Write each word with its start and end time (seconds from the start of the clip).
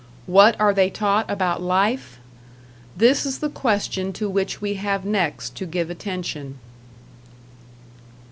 What 0.25 0.59
are 0.59 0.73
they 0.73 0.89
taught 0.89 1.29
about 1.29 1.61
life? 1.61 2.17
This 2.97 3.23
is 3.23 3.37
the 3.37 3.51
question 3.51 4.11
to 4.13 4.27
which 4.27 4.59
we 4.59 4.73
have 4.73 5.05
next 5.05 5.55
to 5.57 5.65
give 5.67 5.91
attention. 5.91 6.57